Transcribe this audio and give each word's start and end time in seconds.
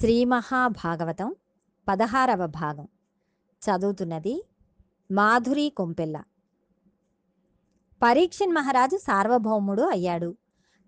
శ్రీ 0.00 0.24
మహాభాగవతం 0.24 1.34
పదహారవ 1.88 2.46
భాగం. 2.46 2.88
చదువుతున్నది 3.62 4.44
మాధురి 5.12 5.72
కొంపెల్ల. 5.76 6.22
పరీక్షన్ 8.02 8.52
మహారాజు 8.52 8.96
సార్వభౌముడు 8.96 9.82
అయ్యాడు. 9.82 10.36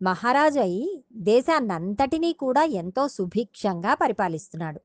మహారాజు 0.03 0.61
అయి 0.61 1.05
దేశాన్నంతటినీ 1.13 2.33
కూడా 2.33 2.63
ఎంతో 2.63 3.09
సుభిక్షంగా 3.09 3.95
పరిపాలిస్తున్నాడు. 3.95 4.81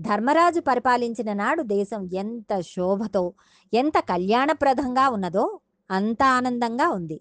ధర్మరాజు 0.00 0.60
పరిపాలించిన 0.60 1.32
నాడు 1.32 1.62
దేశం 1.62 2.08
ఎంత 2.12 2.60
శోభతో 2.60 3.34
ఎంత 3.74 3.98
కళ్యాణప్రదంగా 3.98 5.08
ఉన్నదో 5.08 5.60
అంత 5.90 6.22
ఆనందంగా 6.22 6.88
ఉంది. 6.88 7.20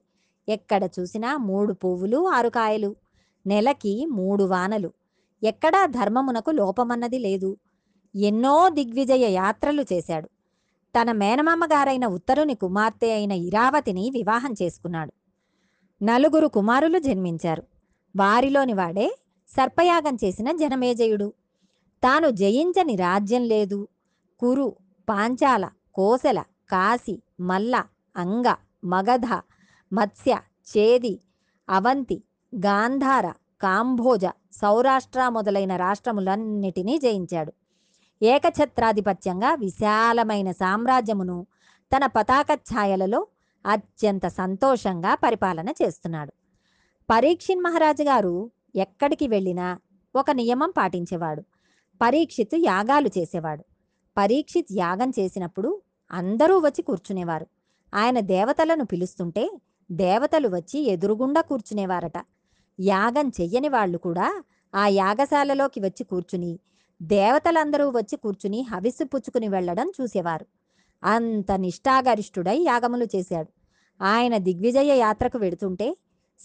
ఎక్కడ 0.49 0.89
చూసినా 0.99 1.37
మూడు 1.37 1.73
పువ్వులు 1.73 2.27
ఆరు 2.27 2.49
కాయలు 2.49 2.95
నెలకి 3.47 4.05
మూడు 4.05 4.43
వానలు. 4.43 4.98
ఎక్కడా 5.43 5.85
ధర్మమునకు 5.85 6.51
లోపమన్నది 6.51 7.19
లేదు. 7.19 7.57
ఎన్నో 8.15 8.69
దిగ్విజయ 8.69 9.31
యాత్రలు 9.31 9.85
చేశాడు. 9.93 10.29
తన 11.01 11.11
మేనమామ 11.11 11.65
గారైన 11.65 12.05
ఉత్తరుని 12.05 12.55
కుమార్తె 12.55 13.13
అయిన 13.13 13.31
ఇరావతిని 13.31 14.09
వివాహం 14.09 14.53
చేసుకున్నాడు. 14.61 15.13
నలుగురు 16.03 16.47
కుమారులు 16.47 16.99
జన్మించారు. 16.99 17.63
వారిలోని 18.15 18.73
వాడే 18.73 19.15
సర్పయాగం 19.49 20.17
చేసిన 20.23 20.51
జనమేజయుడు. 20.51 21.33
తాను 22.03 22.29
జయించని 22.29 22.95
రాజ్యం 22.95 23.43
లేదు. 23.43 23.87
కురు 24.39 24.75
పాంచాల 25.09 25.69
కోసల 25.93 26.39
కాశీ 26.69 27.21
మల్ల 27.39 27.83
అంగ 28.17 28.55
మగధ 28.85 29.25
మత్స్య 29.93 30.39
చేది 30.77 31.21
అవంతి 31.69 32.23
గాంధార 32.55 33.33
కాంభోజ 33.61 34.25
సౌరాష్ట్ర 34.51 35.29
మొదలైన 35.29 35.75
రాష్ట్రములన్నిటినీ 35.75 36.97
జయించాడు. 36.97 37.53
ఏకఛత్రాధిపత్యంగా 38.21 39.55
విశాలమైన 39.55 40.51
సామ్రాజ్యమును 40.51 41.47
తన 41.95 42.05
పతాక 42.05 42.47
ఛాయలలో 42.53 43.27
అత్యంత 43.65 44.27
సంతోషంగా 44.27 45.15
పరిపాలన 45.15 45.69
చేస్తున్నాడు. 45.69 46.33
పరీక్షిన్ 47.09 47.61
మహారాజు 47.61 48.03
గారు 48.03 48.51
ఎక్కడికి 48.75 49.27
వెళ్ళినా 49.27 49.79
ఒక 50.15 50.31
నియమం 50.31 50.73
పాటించేవాడు. 50.77 51.41
పరీక్షిత్ 52.01 52.55
యాగాలు 52.55 53.09
చేసేవాడు. 53.17 53.65
పరీక్షిత్ 54.17 54.67
యాగం 54.71 55.09
చేసినప్పుడు 55.19 55.81
అందరూ 56.11 56.59
వచ్చి 56.59 56.81
కూర్చునేవారు. 56.81 57.47
ఆయన 57.95 58.19
దేవతలను 58.19 58.85
పిలుస్తుంటే 58.85 59.49
దేవతలు 59.91 60.47
వచ్చి 60.47 60.79
ఎదురుగుండా 60.79 61.41
కూర్చునేవారట. 61.41 62.17
యాగం 62.79 63.27
చెయ్యని 63.27 63.69
వాళ్ళు 63.69 63.97
కూడా 63.97 64.43
ఆ 64.75 64.87
యాగశాలలోకి 64.87 65.79
వచ్చి 65.79 66.03
కూర్చుని 66.03 66.59
దేవతలందరూ 67.01 67.89
వచ్చి 67.89 68.17
కూర్చుని 68.17 68.61
హవిస్సు 68.61 69.03
పుచ్చుకుని 69.03 69.47
వెళ్ళడం 69.49 69.91
చూసేవారు. 70.01 70.45
అంత 71.03 71.51
నిష్ఠాగరిష్ఠుడై 71.51 72.57
యాగములు 72.61 73.07
చేశాడు. 73.15 73.49
ఆయన 74.01 74.37
దిగ్విజయ 74.37 74.97
యాత్రకు 74.97 75.37
వెడుతుంటే 75.37 75.97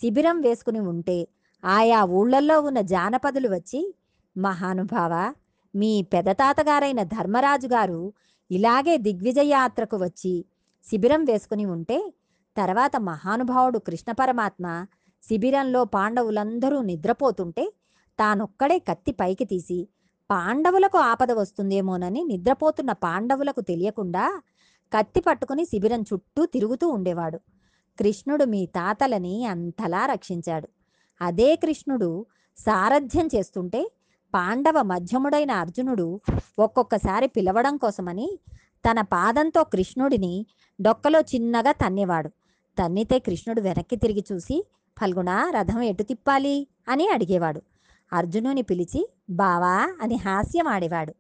శిబిరం 0.03 0.41
వేసుకుని 0.41 0.79
ఉంటే 0.79 1.29
ఆయా 1.65 2.05
ఊళ్ళల్లో 2.05 2.61
ఉన్న 2.61 2.81
జానపదులు 2.81 3.49
వచ్చి 3.49 3.95
మహానుభావ 4.37 5.35
మీ 5.75 6.03
పెదతాతగారైన 6.03 7.03
ధర్మరాజు 7.03 7.67
గారు 7.67 8.13
ఇలాగే 8.51 8.97
దిగ్విజయ 8.97 9.49
యాత్రకు 9.49 9.97
వచ్చి 9.97 10.45
శిబిరం 10.89 11.25
వేసుకుని 11.25 11.65
ఉంటే 11.67 12.13
తర్వాత 12.57 12.97
మహానుభావుడు 12.97 13.79
కృష్ణ 13.79 14.13
పరమాత్మ 14.13 14.87
శిబిరంలో 15.29 15.85
పాండవులందరూ 15.85 16.83
నిద్రపోతుంటే 16.83 17.73
తానొక్కడే 18.19 18.79
కత్తి 18.79 19.13
పైకి 19.13 19.45
తీసి 19.45 19.89
పాండవులకు 20.31 20.99
ఆపద 20.99 21.33
వస్తుందేమోనని 21.33 22.25
నిద్రపోతున్న 22.25 22.93
పాండవులకు 22.93 23.61
తెలియకుండా 23.61 24.43
కత్తి 24.93 25.21
పట్టుకుని 25.21 25.65
శిబిరం 25.65 26.03
చుట్టూ 26.03 26.47
తిరుగుతూ 26.47 26.89
ఉండేవాడు. 26.89 27.39
కృష్ణుడు 27.99 28.45
మీ 28.45 28.67
తాతలని 28.67 29.47
అంతలా 29.47 30.07
రక్షించాడు. 30.07 30.69
అదే 31.21 31.57
కృష్ణుడు 31.57 32.27
సారథ్యం 32.59 33.29
చేస్తుంటే 33.35 33.91
పాండవ 34.35 34.83
మధ్యముడైన 34.83 35.51
అర్జునుడు 35.51 36.21
ఒక్కొక్కసారి 36.59 37.27
పిలవడం 37.27 37.77
కోసమని 37.77 38.39
తన 38.91 39.01
పాదంతో 39.01 39.65
కృష్ణుడిని 39.65 40.47
డొక్కలో 40.83 41.21
చిన్నగా 41.21 41.73
తన్నేవాడు. 41.73 42.29
తన్నితే 42.79 43.19
కృష్ణుడు 43.19 43.61
వెనక్కి 43.61 43.97
తిరిగి 43.97 44.25
చూసి 44.33 44.65
ఫల్గుణ 45.01 45.53
రథం 45.55 45.83
ఎటు 45.83 46.03
తిప్పాలి? 46.03 46.67
అని 46.89 47.09
అడిగేవాడు. 47.09 47.63
అర్జునుని 48.13 48.63
పిలిచి 48.63 49.11
బావా 49.31 49.97
అని 50.03 50.17
హాస్యం 50.17 50.69
ఆడేవాడు 50.69 51.15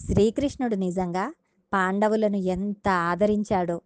శ్రీకృష్ణుడు 0.00 0.74
నిజంగా 0.74 1.34
పాండవులను 1.72 2.36
ఎంత 2.36 2.88
ఆదరించాడో. 2.88 3.80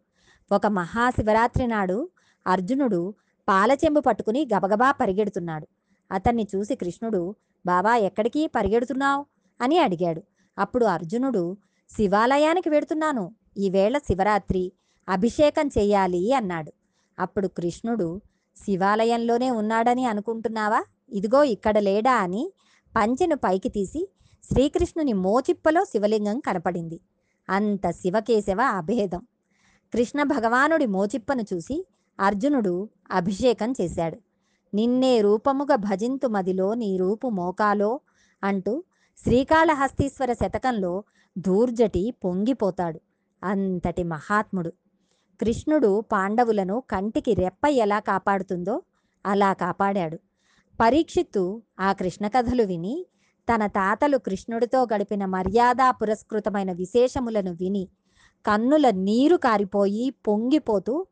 ఒక 0.53 0.67
మహాశివరాత్రి 0.67 1.67
నాడు 1.67 2.09
అర్జునుడు 2.47 3.15
పాలచెంబు 3.49 4.01
పట్టుకుని 4.01 4.49
గబగబా 4.57 4.93
పరిగెడుతున్నాడు. 4.93 5.69
అతన్ని 6.13 6.49
చూసి 6.57 6.75
కృష్ణుడు 6.75 7.35
బావా 7.67 7.97
ఎక్కడికి 7.97 8.47
పరిగెడుతున్నావు? 8.47 9.27
అని 9.61 9.79
అడిగాడు. 9.79 10.23
అప్పుడు 10.59 10.87
అర్జునుడు 10.87 11.57
శివాలయానికి 11.91 12.69
వెడుతున్నాను. 12.69 13.35
ఈవేళ 13.59 13.99
శివరాత్రి. 13.99 14.73
అభిషేకం 15.09 15.69
చెయ్యాలి 15.69 16.33
అన్నాడు. 16.33 16.73
అప్పుడు 17.19 17.49
కృష్ణుడు 17.49 18.21
శివాలయంలోనే 18.57 19.51
ఉన్నాడని 19.51 20.05
అనుకుంటున్నావా? 20.05 20.85
ఇదిగో 21.11 21.45
ఇక్కడ 21.45 21.79
లేడా 21.79 22.13
అని 22.13 22.53
పంచెను 22.97 23.37
పైకి 23.37 23.69
తీసి 23.69 24.09
శ్రీకృష్ణుని 24.53 25.13
మోచిప్పలో 25.13 25.85
శివలింగం 25.85 26.41
కనపడింది. 26.41 27.01
అంత 27.51 27.91
శివకేశవ 27.91 28.61
అభేదం. 28.61 29.27
కృష్ణ 29.95 30.23
భగవానుడి 30.23 30.87
మోచిప్పను 30.87 31.45
చూసి 31.55 31.87
అర్జునుడు 32.21 32.89
అభిషేకం 33.11 33.73
చేశాడు. 33.81 34.19
నిన్నే 34.75 35.21
రూపముగా 35.21 35.77
భజింతు 35.77 36.27
మదిలో 36.27 36.75
నీ 36.75 36.97
రూపు 36.97 37.29
మోకాలో 37.29 38.01
అంటూ 38.45 38.85
శ్రీకాళహస్తీశ్వర 39.25 40.33
శతకంలో 40.33 41.05
దూర్జటి 41.39 42.15
పొంగిపోతాడు. 42.25 43.01
అంతటి 43.45 44.03
మహాత్ముడు. 44.03 44.73
కృష్ణుడు 45.43 46.05
పాండవులను 46.13 46.83
కంటికి 46.91 47.35
రెప్ప 47.35 47.67
ఎలా 47.67 47.99
కాపాడుతుందో 47.99 48.83
అలా 49.27 49.53
కాపాడాడు. 49.53 50.19
పరీక్షిత్తు 50.81 51.63
ఆ 51.81 51.93
కృష్ణ 51.93 52.29
కథలు 52.29 52.63
విని 52.63 53.07
తన 53.49 53.67
తాతలు 53.67 54.19
కృష్ణుడితో 54.19 54.87
గడిపిన 54.95 55.25
మర్యాదా 55.25 55.91
పురస్కృతమైన 55.91 56.73
విశేషములను 56.73 57.53
విని 57.53 57.89
కన్నుల 58.47 58.91
నీరు 58.91 59.37
కారిపోయి 59.37 60.11
పొంగిపోతూ 60.11 61.07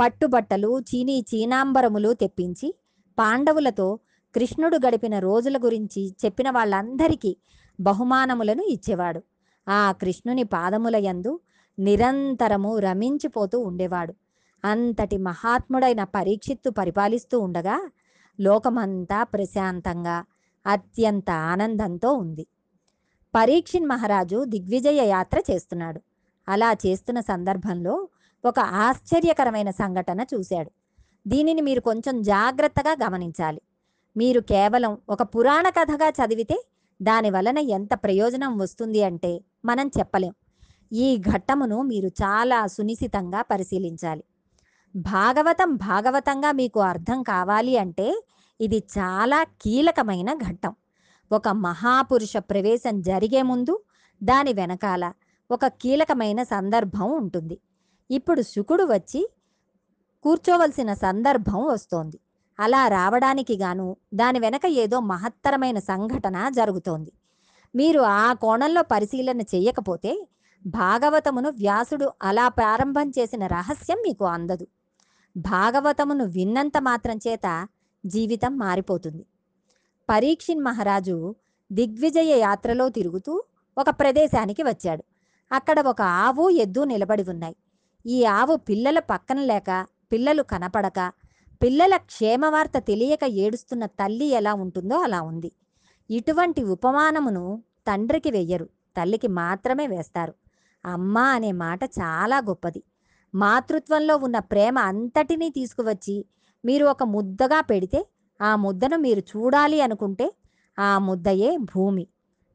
పట్టుబట్టలు 0.00 0.80
చీనీ 0.80 1.24
చీనాంబరములు 1.34 2.12
తెప్పించి 2.12 2.74
పాండవులతో 3.18 3.98
కృష్ణుడు 4.34 4.76
గడిపిన 4.76 5.18
రోజుల 5.18 5.58
గురించి 5.58 6.14
చెప్పిన 6.24 6.50
వాళ్ళందరికీ 6.50 7.36
బహుమానములను 7.80 8.62
ఇచ్చేవాడు. 8.62 9.22
ఆ 9.68 9.92
కృష్ణుని 9.92 10.42
పాదముల 10.44 10.96
యందు 10.96 11.40
నిరంతరము 11.80 12.78
రమించిపోతూ 12.78 13.60
ఉండేవాడు. 13.60 14.14
అంతటి 14.64 15.16
మహాత్ముడైన 15.18 16.04
పరీక్షిత్తు 16.04 16.70
పరిపాలిస్తూ 16.70 17.40
ఉండగా 17.40 17.90
లోకమంతా 18.40 19.22
ప్రశాంతంగా 19.22 20.24
అత్యంత 20.66 21.30
ఆనందంతో 21.30 22.12
ఉంది. 22.12 22.46
పరీక్షిన్ 23.34 23.86
మహారాజు 23.86 24.44
దిగ్విజయ 24.44 25.08
యాత్ర 25.08 25.42
చేస్తున్నాడు. 25.50 26.00
అలా 26.48 26.72
చేస్తున్న 26.72 27.20
సందర్భంలో 27.20 28.08
ఒక 28.44 28.60
ఆశ్చర్యకరమైన 28.60 29.70
సంఘటన 29.70 30.20
చూశాడు. 30.34 30.70
దీనిని 31.26 31.60
మీరు 31.60 31.80
కొంచెం 31.80 32.22
జాగ్రత్తగా 32.22 33.06
గమనించాలి. 33.06 33.60
మీరు 34.16 34.40
కేవలం 34.40 34.98
ఒక 35.08 35.22
పురాణ 35.22 35.68
కథగా 35.68 36.08
చదివితే 36.08 36.56
దాని 37.02 37.30
వలన 37.30 37.58
ఎంత 37.58 37.90
ప్రయోజనం 37.94 38.58
వస్తుంది 38.58 39.02
అంటే 39.02 39.40
మనం 39.64 39.90
చెప్పలేం. 39.98 40.34
ఈ 40.92 41.16
ఘట్టమును 41.16 41.82
మీరు 41.82 42.08
చాలా 42.08 42.66
సునిశితంగా 42.66 43.42
పరిశీలించాలి. 43.42 44.24
భాగవతం 44.96 45.76
భాగవతంగా 45.76 46.52
మీకు 46.52 46.80
అర్థం 46.80 47.22
కావాలి 47.22 47.76
అంటే 47.76 48.22
ఇది 48.60 48.78
చాలా 48.98 49.44
కీలకమైన 49.44 50.34
ఘట్టం. 50.34 50.74
ఒక 51.32 51.48
మహాపురుష 51.48 52.36
ప్రవేశం 52.36 53.00
జరిగే 53.00 53.42
ముందు 53.42 53.80
దాని 54.22 54.52
వెనకాల 54.52 55.12
ఒక 55.50 55.66
కీలకమైన 55.66 56.42
సందర్భం 56.42 57.12
ఉంటుంది. 57.12 57.58
ఇప్పుడు 58.10 58.42
శుకుడు 58.42 58.84
వచ్చి 58.84 59.28
కూర్చోవలసిన 60.22 60.94
సందర్భం 60.94 61.64
వస్తోంది. 61.66 62.18
అలా 62.60 62.88
రావడానికి 62.88 63.56
గాను 63.56 63.96
దాని 64.14 64.38
వెనక 64.38 64.66
ఏదో 64.66 65.00
మహత్తరమైన 65.00 65.78
సంఘటన 65.78 66.48
జరుగుతోంది. 66.48 67.12
మీరు 67.74 68.00
ఆ 68.00 68.32
కోణంలో 68.32 68.82
పరిశీలన 68.82 69.40
చేయకపోతే 69.40 70.26
భాగవతమును 70.66 71.48
వ్యాసుడు 71.48 72.12
అలా 72.22 72.48
ప్రారంభం 72.48 73.10
చేసిన 73.10 73.46
రహస్యం 73.46 73.98
మీకు 74.02 74.24
అందదు. 74.24 74.66
భాగవతమును 75.36 76.24
విన్నంత 76.24 76.72
మాత్రం 76.78 77.18
చేత 77.28 77.68
జీవితం 78.06 78.58
మారిపోతుంది. 78.58 79.26
పరీక్షిన్ 80.10 80.60
మహారాజు 80.60 81.34
దిగ్విజయ 81.72 82.38
యాత్రలో 82.38 82.88
తిరుగుతూ 82.88 83.42
ఒక 83.78 83.90
ప్రదేశానికి 83.90 84.62
వచ్చాడు. 84.62 85.04
అక్కడ 85.52 85.80
ఒక 85.80 86.02
ఆవు 86.02 86.50
ఎద్దు 86.50 86.84
నిలబడి 86.84 87.24
ఉన్నాయి. 87.30 87.56
ఈ 88.06 88.24
ఆవు 88.24 88.56
పిల్లల 88.56 88.98
పక్కన 88.98 89.40
లేక 89.40 89.86
పిల్లలు 90.12 90.42
కనపడక 90.42 91.12
పిల్లల 91.62 91.96
క్షేమవార్త 91.96 92.78
తెలియక 92.78 93.24
ఏడుస్తున్న 93.24 93.86
తల్లి 93.86 94.24
ఎలా 94.24 94.54
ఉంటుందో 94.54 94.98
అలా 94.98 95.22
ఉంది. 95.22 95.52
ఇటువంటి 96.10 96.62
ఉపమానమును 96.62 97.62
తండ్రికి 97.86 98.30
వెయ్యరు. 98.30 98.68
తల్లికి 98.96 99.28
మాత్రమే 99.28 99.86
వేస్తారు. 99.86 100.34
అమ్మ 100.84 101.18
అనే 101.18 101.52
మాట 101.52 101.84
చాలా 101.84 102.38
గొప్పది. 102.38 102.82
మాతృత్వంలో 103.34 104.16
ఉన్న 104.16 104.38
ప్రేమ 104.38 104.78
అంతటినీ 104.78 105.48
తీసుకువచ్చి 105.48 106.26
మీరు 106.64 106.86
ఒక 106.86 107.02
ముద్దగా 107.02 107.60
పెడితే 107.60 108.06
ఆ 108.42 108.56
ముద్దను 108.56 108.96
మీరు 108.96 109.20
చూడాలి 109.20 109.80
అనుకుంటే 109.80 110.34
ఆ 110.78 110.98
ముద్దయే 110.98 111.56
భూమి. 111.56 112.06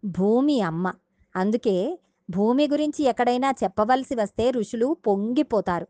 భూమి 0.05 0.61
అమ్మ. 0.61 0.93
అందుకే 1.35 1.99
భూమి 2.29 2.67
గురించి 2.67 3.05
ఎక్కడైనా 3.05 3.53
చెప్పవలసి 3.63 4.15
వస్తే 4.15 4.51
ఋషులు 4.51 4.97
పొంగిపోతారు. 5.07 5.87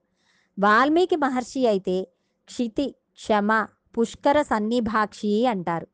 వాల్మీకి 0.60 1.16
మహర్షి 1.16 1.68
అయితే 1.68 2.08
క్షితి 2.46 2.96
క్షమ 3.14 3.68
పుష్కర 3.98 4.42
సన్నిభాక్షి 4.42 5.46
అంటారు. 5.46 5.88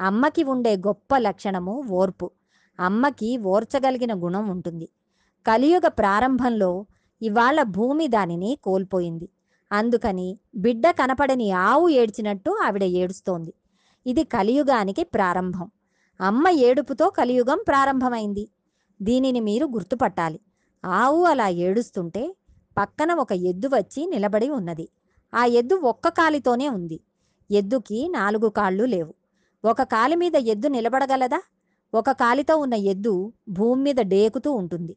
అమ్మకి 0.00 0.42
ఉండే 0.44 0.76
గొప్ప 0.76 1.16
లక్షణము 1.18 1.82
ఓర్పు. 1.90 2.30
అమ్మకి 2.80 3.38
ఓర్చగలిగిన 3.38 4.24
గుణం 4.24 4.48
ఉంటుంది. 4.48 4.88
కలియుగ 5.46 5.88
ప్రారంభంలో 5.88 6.86
ఇవాళ 7.22 7.62
భూమి 7.62 8.08
దానిని 8.08 8.58
కోల్పోయింది. 8.62 9.28
అందుకని 9.72 10.38
బిడ్డ 10.56 10.90
కనపడని 10.90 11.50
ఆవు 11.50 11.88
ఏడ్చినట్టు 11.88 12.56
ఆవిడ 12.64 12.82
ఏడుస్తోంది. 12.82 13.54
ఇది 14.06 14.24
కలియుగానికి 14.24 15.04
ప్రారంభం. 15.04 15.70
అమ్మ 16.20 16.48
ఏడుపుతో 16.48 17.10
కలియుగం 17.10 17.60
ప్రారంభమైంది. 17.68 18.48
దీనిని 19.02 19.40
మీరు 19.40 19.66
గుర్తుపట్టాలి. 19.66 20.40
ఆవు 20.84 21.24
అలా 21.24 21.48
ఏడుస్తుంటే 21.48 22.36
పక్కన 22.78 23.14
ఒక 23.14 23.32
ఎద్దు 23.32 23.68
వచ్చి 23.68 24.06
నిలబడి 24.06 24.50
ఉన్నది. 24.50 24.88
ఆ 25.34 25.44
ఎద్దు 25.44 25.74
ఒక్క 25.74 26.08
కాలితోనే 26.08 26.68
ఉంది. 26.68 27.00
ఎద్దుకి 27.50 28.08
నాలుగు 28.08 28.48
కాళ్ళు 28.48 28.84
లేవు. 28.84 29.14
ఒక 29.64 29.82
కాలి 29.82 30.16
మీద 30.16 30.36
ఎద్దు 30.36 30.68
నిలబడగలదా? 30.68 31.42
ఒక 31.94 32.10
కాలితో 32.10 32.56
ఉన్న 32.56 32.74
ఎద్దు 32.74 33.32
భూమి 33.48 33.82
మీద 33.82 33.96
డేకుతూ 33.96 34.52
ఉంటుంది. 34.52 34.96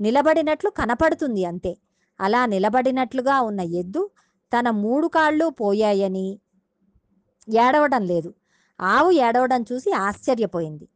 నిలబడినట్లు 0.00 0.70
కనపడుతుంది 0.70 1.44
అంతే. 1.44 1.78
అలా 2.20 2.46
నిలబడినట్లుగా 2.46 3.40
ఉన్న 3.40 3.60
ఎద్దు 3.60 4.10
తన 4.58 4.70
మూడు 4.70 5.06
కాళ్ళు 5.06 5.48
పోయాయని 5.48 6.40
ఏడవడం 7.48 8.02
లేదు. 8.02 8.34
ఆవు 8.80 9.10
ఏడవడం 9.10 9.64
చూసి 9.72 9.92
ఆశ్చర్యపోయింది. 9.92 10.88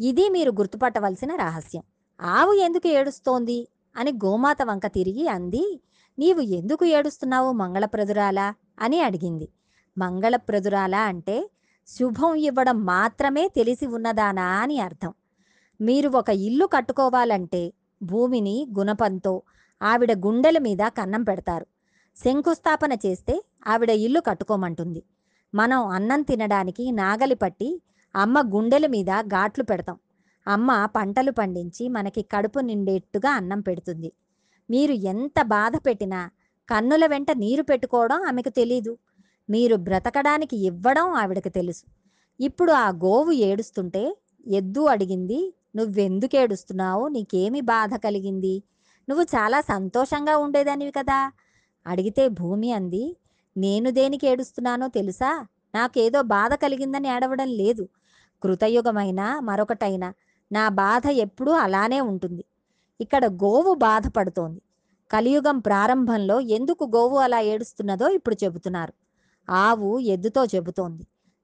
ఇది 0.00 0.28
మీరు 0.28 0.50
గుర్తుపట్టవలసిన 0.50 1.36
రహస్యం. 1.36 1.82
ఆవు 2.20 2.52
ఎందుకు 2.52 2.88
ఏడుస్తోంది? 2.88 3.68
అని 3.96 4.12
గోమాత 4.12 4.62
వంక 4.62 4.86
తిరిగి 4.86 5.28
అంది. 5.28 5.80
నీవు 6.18 6.40
ఎందుకు 6.40 6.84
ఏడుస్తున్నావు 6.84 7.52
మంగళప్రదురాలా? 7.52 8.54
అని 8.80 9.00
అడిగింది. 9.00 9.48
మంగళప్రదురాలా 9.98 11.00
అంటే 11.00 11.50
శుభం 11.86 12.34
ఇవ్వడం 12.34 12.84
మాత్రమే 12.84 13.48
తెలిసి 13.48 13.86
ఉన్నదానా 13.86 14.46
అని 14.46 14.80
అర్థం. 14.80 15.14
మీరు 15.80 16.08
ఒక 16.08 16.30
ఇల్లు 16.30 16.66
కట్టుకోవాలంటే 16.66 17.72
భూమిని 18.02 18.66
గుణపంతో 18.78 19.42
ఆవిడ 19.82 20.12
గుండెల 20.12 20.58
మీద 20.58 20.78
కన్నం 20.88 21.22
పెడతారు. 21.22 21.66
శంకుస్థాపన 22.24 22.92
చేస్తే 22.92 23.44
ఆవిడ 23.66 23.90
ఇల్లు 23.90 24.20
కట్టుకోమంటుంది. 24.20 25.02
మనం 25.54 25.86
అన్నం 25.86 26.22
తినడానికి 26.22 26.90
నాగలి 26.90 27.34
పట్టి 27.34 27.82
అమ్మ 28.16 28.42
గుండెల 28.54 28.86
మీద 28.86 29.20
ఘాట్లు 29.20 29.64
పెడతాం. 29.64 29.98
అమ్మ 30.48 30.88
పంటలు 30.96 31.30
పండించి 31.30 31.88
మనకి 31.88 32.22
కడుపు 32.22 32.58
నిండేట్టుగా 32.58 33.30
అన్నం 33.30 33.60
పెడుతుంది. 33.60 34.12
మీరు 34.70 34.92
ఎంత 34.92 35.42
బాధ 35.42 35.72
పెట్టినా 35.86 36.30
కన్నుల 36.68 37.06
వెంట 37.06 37.30
నీరు 37.30 37.62
పెట్టుకోవడం 37.62 38.22
ఆమెకు 38.24 38.48
తెలీదు. 38.48 38.98
మీరు 39.50 39.76
బ్రతకడానికి 39.76 40.56
ఇవ్వడం 40.66 41.08
ఆవిడకి 41.12 41.50
తెలుసు. 41.50 41.84
ఇప్పుడు 42.40 42.72
ఆ 42.72 42.88
గోవు 42.88 43.32
ఏడుస్తుంటే 43.32 44.16
ఎద్దు 44.46 44.80
అడిగింది 44.80 45.54
నువ్వెందుకు 45.76 46.36
ఏడుస్తున్నావు? 46.36 47.08
నీకేమి 47.08 47.60
బాధ 47.60 47.94
కలిగింది? 47.94 48.62
నువ్వు 49.08 49.24
చాలా 49.24 49.60
సంతోషంగా 49.60 50.36
ఉండేదానివి 50.36 50.90
కదా? 50.90 51.32
అడిగితే 51.86 52.28
భూమి 52.28 52.72
అంది. 52.72 53.16
నేను 53.56 53.90
దేనికి 53.90 54.26
ఏడుస్తున్నానో 54.26 54.88
తెలుసా? 54.88 55.46
నాకేదో 55.74 56.22
బాధ 56.22 56.54
కలిగిందని 56.54 57.08
ఏడవడం 57.08 57.48
లేదు. 57.48 57.88
కృతయుగమైనా 58.42 59.40
మరొకటైనా 59.40 60.14
నా 60.52 60.68
బాధ 60.68 61.06
ఎప్పుడూ 61.06 61.52
అలానే 61.52 62.00
ఉంటుంది. 62.00 62.44
ఇక్కడ 63.00 63.26
గోవు 63.26 63.74
బాధపడుతోంది. 63.74 64.62
కలియుగం 65.10 65.58
ప్రారంభంలో 65.58 66.40
ఎందుకు 66.40 66.84
గోవు 66.84 67.18
అలా 67.18 67.40
ఏడుస్తున్నదో 67.40 68.08
ఇప్పుడు 68.08 68.36
చెబుతున్నారు. 68.44 68.92
ఆవు 69.52 69.98
ఎద్దుతో 69.98 70.44
చెబుతోంది. 70.44 71.02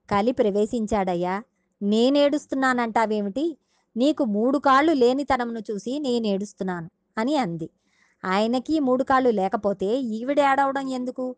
కలి 0.09 0.31
ప్రవేశించాడయ్యా. 0.31 1.43
నేనేడుస్తున్నానంటావేమిటి? 1.81 3.57
నీకు 3.97 4.23
మూడు 4.25 4.57
కాళ్ళు 4.57 4.93
లేనితనమును 4.93 5.59
చూసి 5.59 5.99
నేనేడుస్తున్నాను 5.99 6.89
అని 7.17 7.35
అంది. 7.35 7.69
ఆయనకి 8.25 8.79
మూడు 8.79 9.03
కాళ్ళు 9.03 9.29
లేకపోతే 9.29 10.01
ఈవిడ 10.01 10.39
ఏడవడం 10.39 10.87
ఎందుకు? 10.87 11.35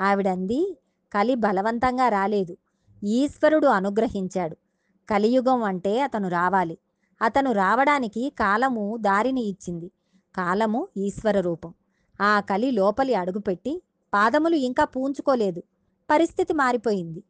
ఆవిడంది 0.00 0.78
కలి 1.12 1.34
బలవంతంగా 1.34 2.08
రాలేదు. 2.08 2.56
ఈశ్వరుడు 3.04 3.66
అనుగ్రహించాడు. 3.66 4.56
కలియుగం 5.10 5.62
అంటే 5.62 6.00
అతను 6.00 6.28
రావాలి. 6.28 6.78
అతను 7.22 7.52
రావడానికి 7.52 8.32
కాలము 8.38 8.96
దారిని 8.96 9.42
ఇచ్చింది. 9.42 9.90
కాలము 10.34 10.88
ఈశ్వర 10.96 11.40
రూపం. 11.40 11.74
ఆ 12.20 12.40
కలి 12.40 12.70
లోపలి 12.70 13.14
అడుగుపెట్టి 13.14 13.82
పాదములు 14.14 14.56
ఇంకా 14.56 14.84
పూంచుకోలేదు. 14.84 15.62
పరిస్థితి 16.10 16.52
మారిపోయింది. 16.52 17.22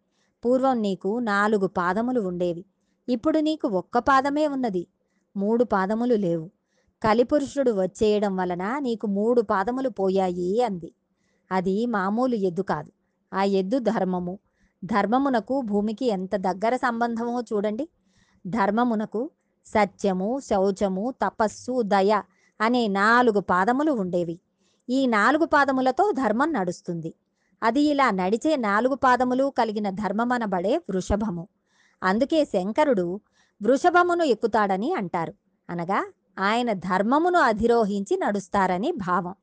పూర్వం 0.45 0.81
నీకు 0.81 1.19
నాలుగు 1.19 1.67
పాదములు 1.67 2.21
ఉండేవి. 2.21 2.65
ఇప్పుడు 3.09 3.39
నీకు 3.39 3.69
ఒక్క 3.69 3.99
పాదమే 3.99 4.47
ఉన్నది. 4.47 4.87
మూడు 5.37 5.65
పాదములు 5.65 6.15
లేవు. 6.15 6.51
కలిపురుషుడు 7.03 7.71
వచ్చేయడం 7.71 8.37
వలన 8.37 8.79
నీకు 8.79 9.07
మూడు 9.07 9.41
పాదములు 9.41 9.89
పోయాయి 9.89 10.63
అంది. 10.63 10.95
అది 11.53 11.87
మామూలు 11.87 12.35
ఎద్దు 12.35 12.63
కాదు. 12.63 12.93
ఆ 13.35 13.43
ఎద్దు 13.43 13.79
ధర్మము. 13.79 14.39
ధర్మమునకు 14.85 15.61
భూమికి 15.61 16.07
ఎంత 16.07 16.37
దగ్గర 16.37 16.77
సంబంధమో 16.77 17.41
చూడండి. 17.41 17.89
ధర్మమునకు 18.47 19.31
సత్యము 19.67 20.41
శౌచము 20.41 21.15
తపస్సు 21.23 21.83
దయ 21.83 22.23
అనే 22.61 22.89
నాలుగు 22.89 23.41
పాదములు 23.41 23.93
ఉండేవి. 23.93 24.41
ఈ 24.89 25.07
నాలుగు 25.07 25.45
పాదములతో 25.45 26.13
ధర్మం 26.13 26.53
నడుస్తుంది. 26.53 27.15
అది 27.63 27.81
ఇలా 27.81 28.11
నడిచే 28.11 28.57
నాలుగు 28.57 28.95
పాదములు 28.95 29.53
కలిగిన 29.59 29.91
ధర్మమనబడే 29.91 30.77
వృషభము. 30.77 31.49
అందుకే 32.03 32.45
శంకరుడు 32.45 33.21
వృషభమును 33.63 34.25
ఎక్కుతాడని 34.25 34.95
అంటారు. 34.95 35.35
అనగా 35.71 36.13
ఆయన 36.39 36.73
ధర్మమును 36.73 37.39
అధిరోహించి 37.39 38.17
నడుస్తారని 38.17 38.93
భావం. 38.93 39.35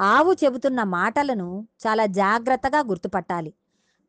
ఆవు 0.00 0.32
చెబుతున్న 0.32 0.82
మాటలను 0.82 1.68
చాలా 1.86 2.06
జాగ్రత్తగా 2.06 2.80
గుర్తుపట్టాలి. 2.80 3.54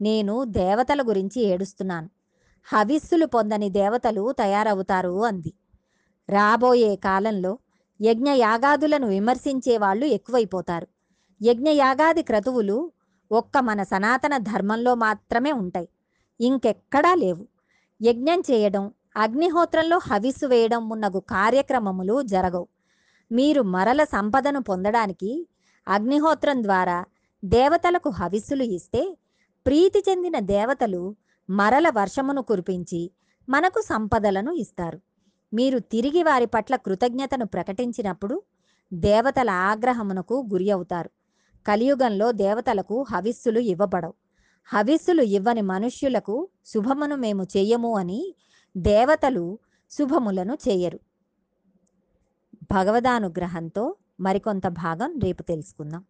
నేను 0.02 0.44
దేవతల 0.44 1.02
గురించి 1.02 1.42
ఏడుస్తున్నాను. 1.42 2.10
హవిస్సులు 2.64 3.26
పొందని 3.26 3.70
దేవతలు 3.70 4.32
తయారవుతారు 4.32 5.26
అంది. 5.26 5.54
రాబోయే 6.30 6.96
కాలంలో 6.96 7.60
యజ్ఞయాగాదులను 8.02 9.08
విమర్శించే 9.08 9.78
వాళ్ళు 9.78 10.06
ఎక్కువైపోతారు. 10.06 10.88
యజ్ఞయాగాది 11.42 12.24
క్రతువులు 12.24 12.92
ఒక్క 13.32 13.58
మన 13.58 13.84
సనాతన 13.84 14.38
ధర్మంలో 14.38 14.96
మాత్రమే 14.96 15.52
ఉంటాయి. 15.52 15.90
ఇంకెక్కడా 16.42 17.16
లేవు. 17.16 17.48
యజ్ఞం 18.03 18.39
చేయడం 18.39 18.91
అగ్నిహోత్రంలో 19.17 19.98
హవిస్సు 19.98 20.46
వేయడం 20.46 20.89
మున్నగు 20.89 21.20
కార్యక్రమములు 21.20 22.22
జరగవు. 22.22 22.67
మీరు 23.31 23.62
మరల 23.62 24.03
సంపదను 24.03 24.62
పొందడానికి 24.62 25.48
అగ్నిహోత్రం 25.88 26.63
ద్వారా 26.63 27.05
దేవతలకు 27.46 28.10
హవిస్సులు 28.10 28.63
ఇస్తే 28.63 29.17
ప్రీతి 29.65 30.03
చెందిన 30.10 30.39
దేవతలు 30.39 31.15
మరల 31.50 31.89
వర్షమును 31.89 32.41
కురిపించి 32.41 33.12
మనకు 33.50 33.81
సంపదలను 33.81 34.51
ఇస్తారు. 34.51 35.00
మీరు 35.53 35.79
తిరిగి 35.79 36.24
వారి 36.24 36.46
పట్ల 36.46 36.75
కృతజ్ఞతను 36.75 37.46
ప్రకటించినప్పుడు 37.46 38.41
దేవతల 38.93 39.50
ఆగ్రహమునకు 39.50 40.46
గురి 40.51 40.72
అవుతారు. 40.72 41.10
కలియుగంలో 41.67 42.31
దేవతలకు 42.31 43.05
హవిస్సులు 43.12 43.60
ఇవ్వబడవు. 43.60 44.21
హవిస్సులు 44.65 45.22
ఇవ్వని 45.22 45.62
మనుష్యులకు 45.62 46.50
శుభమును 46.65 47.15
మేము 47.15 47.44
చెయ్యము 47.44 47.98
అని 47.98 48.36
దేవతలు 48.77 49.60
శుభములను 49.91 50.58
చేయరు. 50.70 51.00
భగవదానుగ్రహంతో 52.63 53.96
మరికొంత 54.20 54.68
భాగం 54.68 55.20
రేపు 55.20 55.44
తెలుసుకుందాం. 55.44 56.06